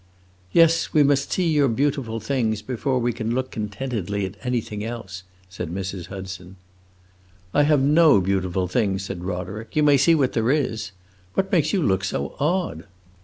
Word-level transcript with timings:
"Yes, 0.51 0.93
we 0.93 1.03
must 1.03 1.31
see 1.31 1.47
your 1.47 1.67
beautiful 1.67 2.19
things 2.19 2.63
before 2.63 2.97
we 2.97 3.13
can 3.13 3.35
look 3.35 3.51
contentedly 3.51 4.25
at 4.25 4.33
anything 4.41 4.83
else," 4.83 5.21
said 5.47 5.69
Mrs. 5.71 6.07
Hudson. 6.07 6.55
"I 7.53 7.61
have 7.61 7.81
no 7.83 8.19
beautiful 8.19 8.67
things," 8.67 9.03
said 9.05 9.23
Roderick. 9.23 9.75
"You 9.75 9.83
may 9.83 9.97
see 9.97 10.15
what 10.15 10.33
there 10.33 10.49
is! 10.49 10.89
What 11.35 11.51
makes 11.51 11.71
you 11.71 11.83
look 11.83 12.03
so 12.03 12.35
odd?" 12.39 12.85